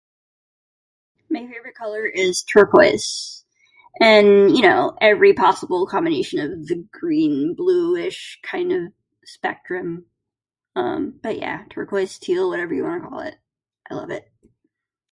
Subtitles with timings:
[1.29, 3.45] My favorite color is turquoise.
[3.99, 8.93] And, you know, every possible combination of the green, blueish kind of
[9.25, 10.07] spectrum.
[10.73, 13.35] But yeah, turquoise, teal, whatever you wanna call it,
[13.91, 14.27] I love it.